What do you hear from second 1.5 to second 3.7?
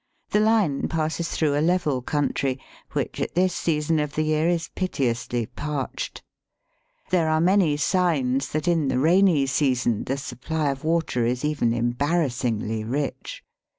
a level country, which at this